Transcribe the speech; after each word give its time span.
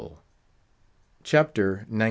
CHAPTER 1.23 1.85
XIX. 1.87 1.97